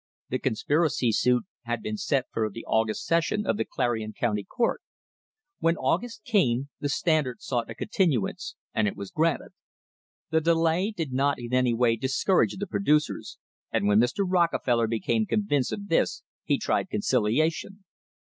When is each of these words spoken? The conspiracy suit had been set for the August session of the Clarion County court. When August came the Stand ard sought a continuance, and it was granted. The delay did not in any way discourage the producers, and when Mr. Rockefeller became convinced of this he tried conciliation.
The 0.29 0.39
conspiracy 0.39 1.11
suit 1.11 1.45
had 1.65 1.83
been 1.83 1.95
set 1.95 2.25
for 2.33 2.49
the 2.49 2.65
August 2.65 3.05
session 3.05 3.45
of 3.45 3.57
the 3.57 3.65
Clarion 3.65 4.13
County 4.13 4.43
court. 4.43 4.81
When 5.59 5.77
August 5.77 6.23
came 6.23 6.69
the 6.79 6.89
Stand 6.89 7.27
ard 7.27 7.39
sought 7.39 7.69
a 7.69 7.75
continuance, 7.75 8.55
and 8.73 8.87
it 8.87 8.95
was 8.95 9.11
granted. 9.11 9.51
The 10.31 10.41
delay 10.41 10.89
did 10.89 11.13
not 11.13 11.37
in 11.37 11.53
any 11.53 11.75
way 11.75 11.97
discourage 11.97 12.57
the 12.57 12.65
producers, 12.65 13.37
and 13.71 13.87
when 13.87 13.99
Mr. 13.99 14.25
Rockefeller 14.27 14.87
became 14.87 15.27
convinced 15.27 15.71
of 15.71 15.87
this 15.87 16.23
he 16.43 16.57
tried 16.57 16.89
conciliation. 16.89 17.83